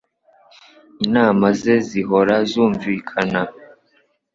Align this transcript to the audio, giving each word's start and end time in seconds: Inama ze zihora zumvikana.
Inama 1.05 1.47
ze 1.59 1.75
zihora 1.87 2.35
zumvikana. 2.49 3.41